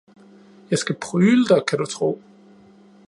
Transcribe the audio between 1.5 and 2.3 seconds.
kan du tro!